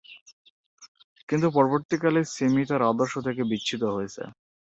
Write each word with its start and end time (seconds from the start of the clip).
কিন্তু 1.29 1.47
পরবর্তী 1.57 1.95
কালে 1.97 2.21
সিমি 2.33 2.63
তার 2.69 2.81
আদর্শ 2.91 3.13
থেকে 3.27 3.41
বিচ্যুত 3.51 3.83
হয়েছে। 3.95 4.23